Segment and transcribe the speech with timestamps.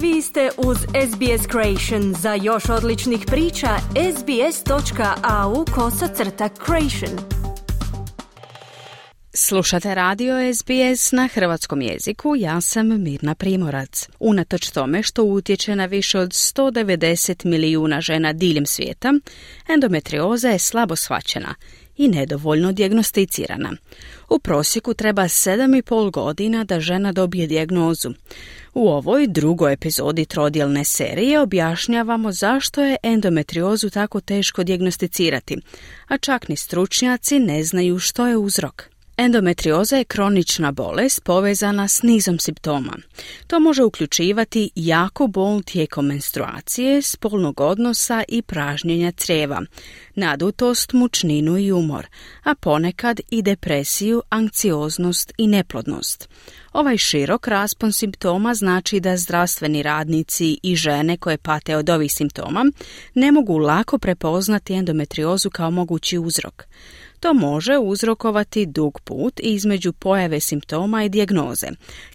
[0.00, 2.14] Vi ste uz SBS Creation.
[2.14, 3.68] Za još odličnih priča,
[4.16, 7.18] sbs.au kosacrta creation.
[9.34, 14.08] Slušate radio SBS na hrvatskom jeziku, ja sam Mirna Primorac.
[14.20, 19.12] Unatoč tome što utječe na više od 190 milijuna žena diljem svijeta,
[19.68, 21.54] endometrioza je slabo shvaćena
[21.96, 23.72] i nedovoljno dijagnosticirana.
[24.28, 28.10] U prosjeku treba 7,5 godina da žena dobije dijagnozu.
[28.74, 35.56] U ovoj drugoj epizodi trodjelne serije objašnjavamo zašto je endometriozu tako teško dijagnosticirati,
[36.08, 38.95] a čak ni stručnjaci ne znaju što je uzrok.
[39.18, 42.92] Endometrioza je kronična bolest povezana s nizom simptoma.
[43.46, 49.62] To može uključivati jako bol tijekom menstruacije, spolnog odnosa i pražnjenja crijeva,
[50.14, 52.06] nadutost, mučninu i umor,
[52.42, 56.28] a ponekad i depresiju, anksioznost i neplodnost.
[56.72, 62.64] Ovaj širok raspon simptoma znači da zdravstveni radnici i žene koje pate od ovih simptoma
[63.14, 66.64] ne mogu lako prepoznati endometriozu kao mogući uzrok.
[67.26, 71.66] To može uzrokovati dug put između pojave simptoma i dijagnoze,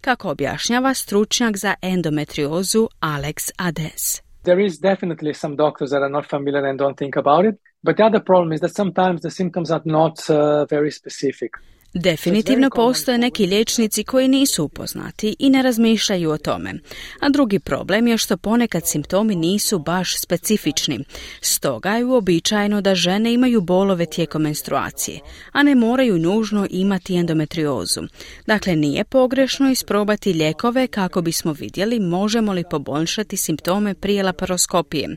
[0.01, 4.21] kako objašnjava stručnjak za endometriozu Alex Ades.
[4.43, 7.95] There is definitely some doctors that are not familiar and don't think about it, but
[7.95, 10.35] the other problem is that sometimes the symptoms are not uh,
[10.69, 11.51] very specific.
[11.93, 16.73] Definitivno postoje neki liječnici koji nisu upoznati i ne razmišljaju o tome.
[17.19, 20.99] A drugi problem je što ponekad simptomi nisu baš specifični.
[21.41, 25.19] Stoga je uobičajeno da žene imaju bolove tijekom menstruacije,
[25.51, 28.01] a ne moraju nužno imati endometriozu.
[28.47, 35.15] Dakle, nije pogrešno isprobati lijekove kako bismo vidjeli možemo li poboljšati simptome prije laparoskopije.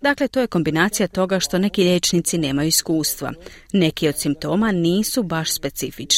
[0.00, 3.32] Dakle, to je kombinacija toga što neki liječnici nemaju iskustva.
[3.72, 6.13] Neki od simptoma nisu baš specifični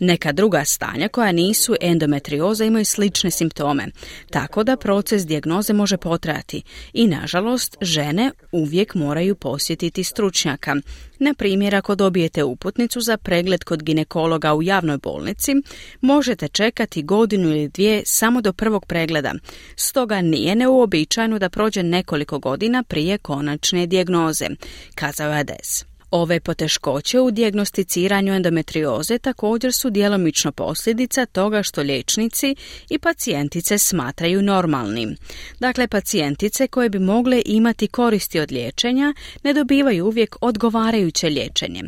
[0.00, 3.86] neka druga stanja koja nisu endometrioza imaju slične simptome,
[4.30, 10.76] tako da proces dijagnoze može potrajati i nažalost žene uvijek moraju posjetiti stručnjaka.
[11.18, 15.52] Na primjer, ako dobijete uputnicu za pregled kod ginekologa u javnoj bolnici,
[16.00, 19.34] možete čekati godinu ili dvije samo do prvog pregleda.
[19.76, 24.46] Stoga nije neuobičajeno da prođe nekoliko godina prije konačne dijagnoze,
[24.94, 25.97] kazao je Ades.
[26.10, 32.56] Ove poteškoće u dijagnosticiranju endometrioze također su djelomično posljedica toga što liječnici
[32.90, 35.16] i pacijentice smatraju normalnim.
[35.60, 41.82] Dakle, pacijentice koje bi mogle imati koristi od liječenja ne dobivaju uvijek odgovarajuće liječenje.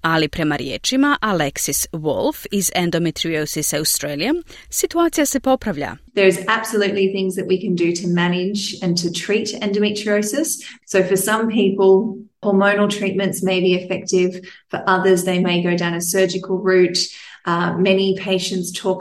[0.00, 4.34] Ali prema riječima Alexis Wolf iz Endometriosis Australia,
[4.70, 5.96] situacija se popravlja.
[6.14, 10.48] There's absolutely things that we can do to manage and to treat endometriosis.
[10.86, 14.48] So for some people, hormonal treatments may be effective.
[14.70, 16.98] For others, they may go down a surgical route.
[17.46, 17.52] Uh,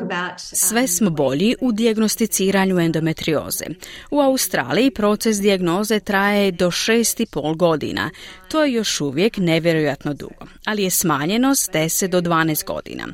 [0.02, 3.66] about, um, Sve smo bolji u dijagnosticiranju endometrioze.
[4.12, 8.10] U Australiji proces dijagnoze traje do 6,5 godina.
[8.48, 13.08] To je još uvijek nevjerojatno dugo, ali je smanjeno s 10 do 12 godina,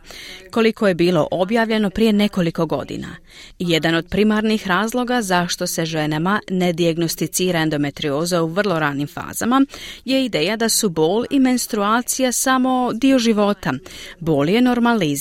[0.51, 3.15] koliko je bilo objavljeno prije nekoliko godina.
[3.59, 9.65] Jedan od primarnih razloga zašto se ženama ne dijagnosticira endometrioza u vrlo ranim fazama
[10.05, 13.73] je ideja da su bol i menstruacija samo dio života.
[14.19, 14.61] Bol je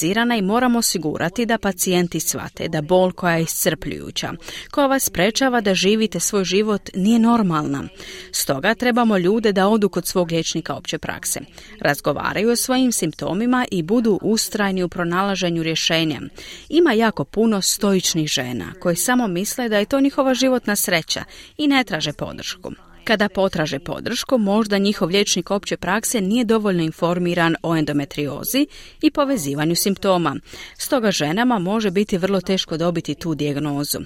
[0.01, 4.33] normalizirana i moramo osigurati da pacijenti shvate da bol koja je iscrpljujuća,
[4.71, 7.85] koja vas sprečava da živite svoj život, nije normalna.
[8.33, 11.41] Stoga trebamo ljude da odu kod svog liječnika opće prakse.
[11.81, 16.21] Razgovaraju o svojim simptomima i budu ustrajni u pronalaženju rješenja.
[16.69, 21.25] Ima jako puno stoičnih žena koji samo misle da je to njihova životna sreća
[21.59, 22.71] i ne traže podršku.
[23.05, 28.67] Kada potraže podršku, možda njihov liječnik opće prakse nije dovoljno informiran o endometriozi
[29.03, 30.37] i povezivanju simptoma.
[30.79, 33.99] Stoga ženama može biti vrlo teško dobiti tu dijagnozu.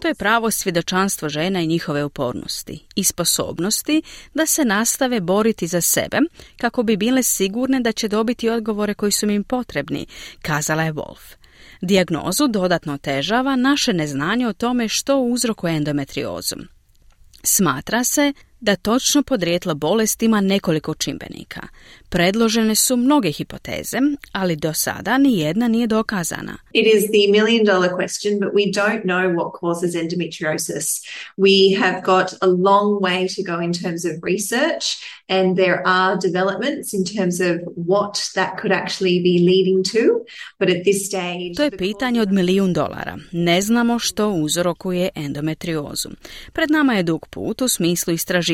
[0.00, 4.02] To je pravo svjedočanstvo žena i njihove upornosti i sposobnosti
[4.34, 6.18] da se nastave boriti za sebe
[6.56, 10.06] kako bi bile sigurne da će dobiti odgovore koji su im potrebni,
[10.42, 11.34] kazala je Wolf.
[11.80, 16.56] Dijagnozu dodatno težava naše neznanje o tome što uzrokuje endometriozu.
[17.44, 18.32] Smatra se
[18.62, 21.60] da točno podrijetlo bolesti ima nekoliko čimbenika.
[22.08, 23.98] Predložene su mnoge hipoteze,
[24.32, 26.56] ali do sada ni jedna nije dokazana.
[26.72, 30.86] It is the million dollar question, but we don't know what causes endometriosis.
[31.36, 34.84] We have got a long way to go in terms of research,
[35.28, 37.54] and there are developments in terms of
[37.88, 40.02] what that could actually be leading to,
[40.58, 41.52] but at this stage...
[41.56, 43.18] To je pitanje od milijun dolara.
[43.32, 46.08] Ne znamo što uzrokuje endometriozu.
[46.52, 48.51] Pred nama je dug put u smislu istraživanja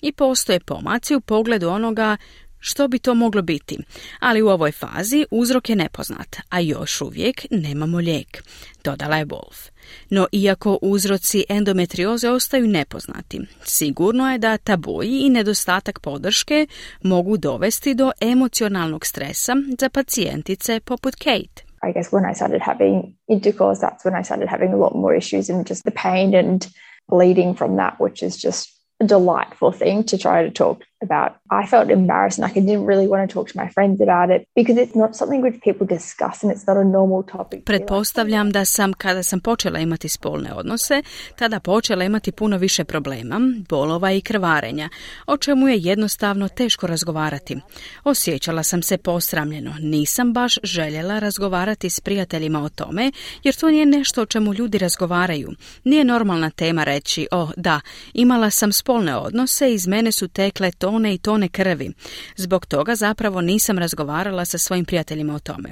[0.00, 2.16] i postoje pomaci u pogledu onoga
[2.60, 3.78] što bi to moglo biti?
[4.20, 8.42] Ali u ovoj fazi uzrok je nepoznat, a još uvijek nemamo lijek,
[8.84, 9.70] dodala je Wolf.
[10.10, 16.66] No iako uzroci endometrioze ostaju nepoznati, sigurno je da tabuji i nedostatak podrške
[17.02, 21.70] mogu dovesti do emocionalnog stresa za pacijentice poput Kate.
[21.88, 25.16] I guess when I started having intercourse, that's when I started having a lot more
[25.16, 26.66] issues and just the pain and
[27.08, 31.30] bleeding from that, which is just delightful thing to try to talk about.
[31.62, 34.30] I felt embarrassed and like I didn't really want to talk to my friends about
[34.36, 37.64] it because it's not something which people discuss and it's not a normal topic.
[37.64, 41.02] Pretpostavljam da sam kada sam počela imati spolne odnose,
[41.38, 44.88] tada počela imati puno više problema, bolova i krvarenja,
[45.26, 47.60] o čemu je jednostavno teško razgovarati.
[48.04, 53.12] Osjećala sam se posramljeno, nisam baš željela razgovarati s prijateljima o tome,
[53.42, 55.50] jer to nije nešto o čemu ljudi razgovaraju.
[55.84, 57.80] Nije normalna tema reći, oh da,
[58.12, 61.92] imala sam spolne odnose, iz mene su tekle to tone i tone krvi.
[62.36, 65.70] Zbog toga zapravo nisam razgovarala sa svojim prijateljima o tome.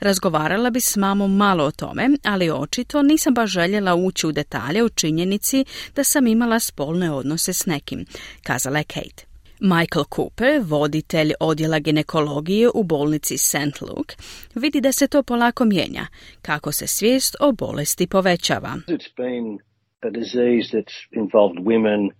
[0.00, 4.82] Razgovarala bi s mamom malo o tome, ali očito nisam baš željela ući u detalje
[4.82, 5.64] u činjenici
[5.96, 8.04] da sam imala spolne odnose s nekim,
[8.42, 9.24] kazala je Kate.
[9.60, 13.80] Michael Cooper, voditelj odjela ginekologije u bolnici St.
[13.80, 14.14] Luke,
[14.54, 16.06] vidi da se to polako mijenja,
[16.42, 18.76] kako se svijest o bolesti povećava.
[18.86, 19.58] It's been
[20.02, 22.10] a disease that's involved women,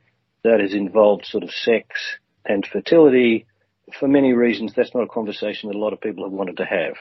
[0.44, 1.86] that has involved sort of sex,
[2.44, 3.46] and fertility,
[3.98, 6.64] for many reasons, that's not a conversation that a lot of people have wanted to
[6.64, 6.94] have.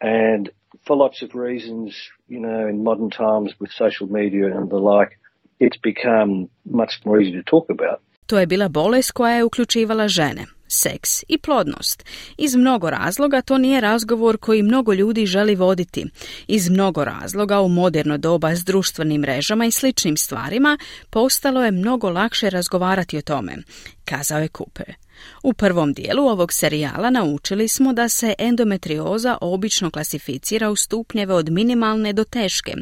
[0.00, 0.50] And
[0.86, 1.94] for lots of reasons,
[2.28, 5.18] you know, in modern times with social media and the like,
[5.58, 8.00] it's become much more easy to talk about.
[8.26, 12.04] To je bila bolest koja je uključivala žene, seks i plodnost.
[12.38, 16.06] Iz mnogo razloga to nije razgovor koji mnogo ljudi želi voditi.
[16.46, 20.78] Iz mnogo razloga u moderno doba s društvenim mrežama i sličnim stvarima
[21.10, 23.56] postalo je mnogo lakše razgovarati o tome,
[24.04, 24.94] kazao je Cooper.
[25.42, 31.50] U prvom dijelu ovog serijala naučili smo da se endometrioza obično klasificira u stupnjeve od
[31.50, 32.74] minimalne do teške.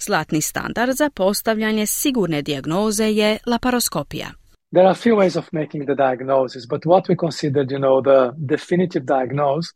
[0.00, 4.43] Zlatni standard za postavljanje sigurne dijagnoze je laparoskopija.
[4.74, 8.00] There are a few ways of making the diagnosis, but what we considered, you know,
[8.00, 9.72] the definitive diagnosis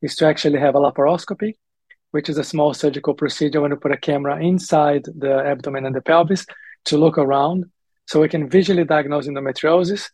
[0.00, 1.54] is to actually have a laparoscopy,
[2.12, 5.96] which is a small surgical procedure when you put a camera inside the abdomen and
[5.96, 6.46] the pelvis
[6.84, 7.64] to look around.
[8.06, 10.08] So we can visually diagnose endometriosis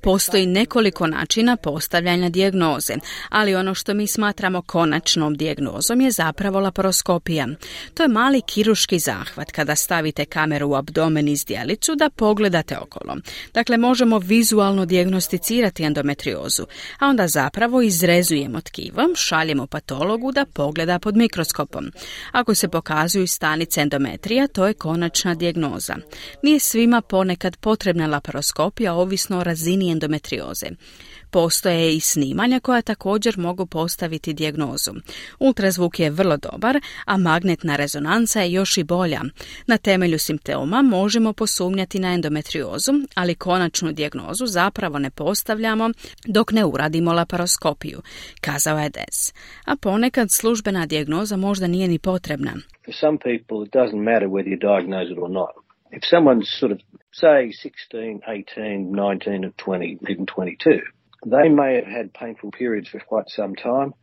[0.00, 2.94] Postoji nekoliko načina postavljanja dijagnoze,
[3.28, 7.48] ali ono što mi smatramo konačnom dijagnozom je zapravo laparoskopija.
[7.94, 13.16] To je mali kiruški zahvat kada stavite kameru u abdomen i zdjelicu da pogledate okolo.
[13.54, 16.66] Dakle, možemo vizualno dijagnosticirati endometriozu,
[16.98, 21.92] a onda zapravo izrezujemo tkivo, šaljemo patologu da pogleda pod mikroskopom.
[22.32, 25.94] Ako se pokazuju stanice endometrija, to je konačna dijagnoza.
[26.42, 30.66] Nije svima ponekad potrebna laparoskopija laparoskopija ovisno o razini endometrioze.
[31.30, 34.90] Postoje i snimanja koja također mogu postaviti dijagnozu.
[35.38, 39.20] Ultrazvuk je vrlo dobar, a magnetna rezonanca je još i bolja.
[39.66, 45.90] Na temelju simptoma možemo posumnjati na endometriozu, ali konačnu dijagnozu zapravo ne postavljamo
[46.26, 48.02] dok ne uradimo laparoskopiju,
[48.40, 49.34] kazao je Des.
[49.64, 52.52] A ponekad službena dijagnoza možda nije ni potrebna.
[53.00, 55.50] Some people it doesn't matter whether you diagnose it or not.
[55.92, 56.78] If someone's sort of
[57.18, 60.80] say 16, 18, 19 or 20, even 22,
[61.26, 63.94] they may have had painful periods for quite some time.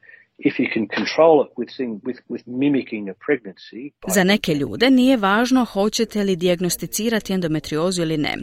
[4.07, 8.37] Za neke ljude nije važno hoćete li dijagnosticirati endometriozu ili ne.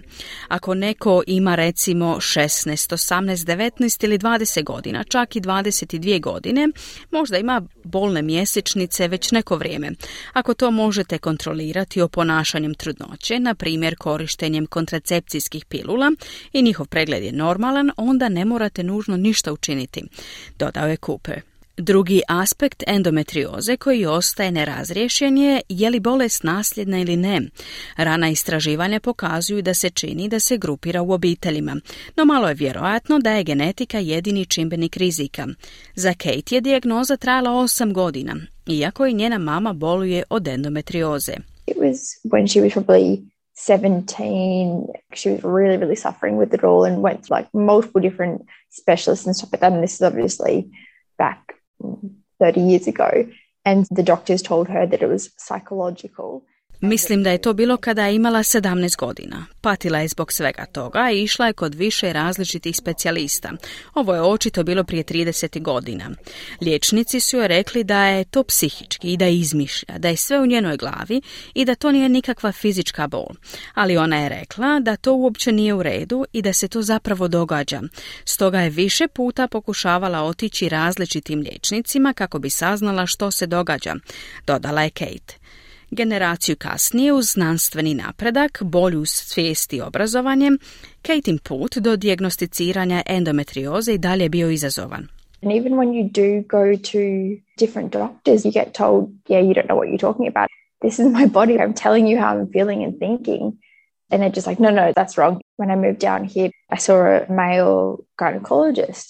[0.49, 6.69] Ako neko ima recimo 16, 18, 19 ili 20 godina, čak i 22 godine,
[7.11, 9.90] možda ima bolne mjesečnice već neko vrijeme.
[10.33, 16.12] Ako to možete kontrolirati o ponašanjem trudnoće, na primjer korištenjem kontracepcijskih pilula
[16.52, 20.02] i njihov pregled je normalan, onda ne morate nužno ništa učiniti,
[20.59, 21.51] dodao je Cooper.
[21.76, 27.41] Drugi aspekt endometrioze koji ostaje nerazriješen je je li bolest nasljedna ili ne.
[27.97, 31.76] Rana istraživanja pokazuju da se čini da se grupira u obiteljima,
[32.17, 35.47] no malo je vjerojatno da je genetika jedini čimbenik rizika.
[35.95, 38.37] Za Kate je dijagnoza trajala 8 godina,
[38.67, 41.33] iako i njena mama boluje od endometrioze.
[41.67, 43.19] It was when she was probably
[43.55, 48.41] 17, she was really, really suffering with it all and went to like multiple different
[48.71, 49.73] specialists and stuff like that.
[49.73, 50.64] And this is obviously
[51.19, 51.52] back
[52.41, 53.27] 30 years ago.
[53.65, 56.45] And the doctors told her that it was psychological.
[56.83, 59.47] Mislim da je to bilo kada je imala 17 godina.
[59.61, 63.53] Patila je zbog svega toga i išla je kod više različitih specijalista.
[63.95, 66.11] Ovo je očito bilo prije 30 godina.
[66.61, 70.47] Liječnici su joj rekli da je to psihički i da izmišlja, da je sve u
[70.47, 71.23] njenoj glavi
[71.55, 73.29] i da to nije nikakva fizička bol.
[73.75, 77.29] Ali ona je rekla da to uopće nije u redu i da se to zapravo
[77.29, 77.83] događa.
[78.25, 83.95] Stoga je više puta pokušavala otići različitim liječnicima kako bi saznala što se događa,
[84.47, 85.43] dodala je Kate.
[85.94, 90.50] Generaciju kasnije uz znanstveni napredak, bolju svijest i obrazovanje,
[91.02, 95.08] Katin put do dijagnosticiranja endometrioze i dalje bio izazovan.
[95.42, 96.99] And even when you do go to
[97.58, 100.49] different doctors, you get told, yeah, you don't know what you're talking about.
[100.82, 101.52] This is my body.
[101.52, 103.42] I'm telling you how I'm feeling and thinking.
[104.11, 105.40] And they're just like, no, no, that's wrong.
[105.56, 109.06] When I moved down here, I saw a male gynecologist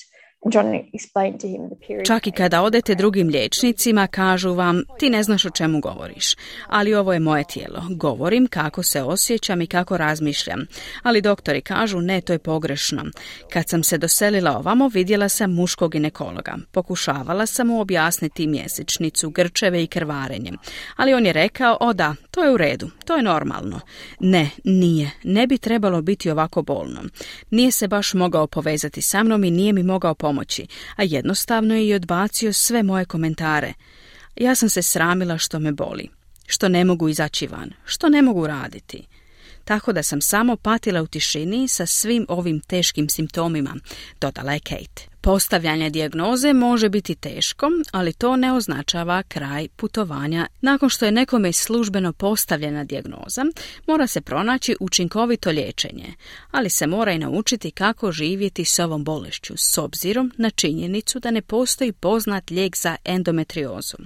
[2.06, 6.34] Čak i kada odete drugim liječnicima, kažu vam, ti ne znaš o čemu govoriš.
[6.68, 7.82] Ali ovo je moje tijelo.
[7.90, 10.66] Govorim kako se osjećam i kako razmišljam.
[11.02, 13.04] Ali doktori kažu, ne, to je pogrešno.
[13.52, 16.56] Kad sam se doselila ovamo, vidjela sam muškog ginekologa.
[16.72, 20.52] Pokušavala sam mu objasniti mjesečnicu, grčeve i krvarenje.
[20.96, 23.80] Ali on je rekao, o da, to je u redu, to je normalno.
[24.20, 25.10] Ne, nije.
[25.24, 27.00] Ne bi trebalo biti ovako bolno.
[27.50, 31.74] Nije se baš mogao povezati sa mnom i nije mi mogao pomoći pomoći, a jednostavno
[31.74, 33.72] je i odbacio sve moje komentare.
[34.36, 36.08] Ja sam se sramila što me boli,
[36.46, 39.06] što ne mogu izaći van, što ne mogu raditi.
[39.64, 43.76] Tako da sam samo patila u tišini sa svim ovim teškim simptomima,
[44.20, 45.11] dodala je Kate.
[45.24, 50.46] Postavljanje dijagnoze može biti teško, ali to ne označava kraj putovanja.
[50.60, 53.44] Nakon što je nekome službeno postavljena dijagnoza,
[53.86, 56.14] mora se pronaći učinkovito liječenje,
[56.50, 61.30] ali se mora i naučiti kako živjeti s ovom bolešću, s obzirom na činjenicu da
[61.30, 63.96] ne postoji poznat lijek za endometriozu.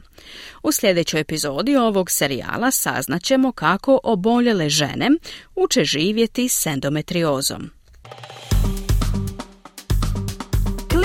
[0.63, 5.11] U sljedećoj epizodi ovog serijala saznaćemo kako oboljele žene
[5.55, 7.71] uče živjeti s endometriozom.